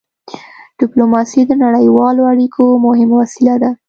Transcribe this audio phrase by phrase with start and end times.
[0.79, 3.71] ډيپلوماسي د نړیوالو اړیکو مهمه وسيله ده.